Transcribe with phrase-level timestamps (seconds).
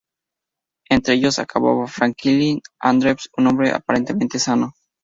[0.89, 2.61] Entre ellos estaba Franklin R.
[2.79, 4.73] Andrews, un hombre aparentemente sano.